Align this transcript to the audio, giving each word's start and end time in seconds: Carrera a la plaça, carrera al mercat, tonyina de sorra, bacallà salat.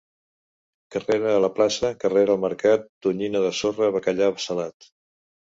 Carrera 0.95 1.33
a 1.33 1.41
la 1.43 1.49
plaça, 1.59 1.91
carrera 2.05 2.37
al 2.37 2.41
mercat, 2.45 2.89
tonyina 3.09 3.45
de 3.47 3.55
sorra, 3.61 3.91
bacallà 3.99 4.35
salat. 4.49 4.93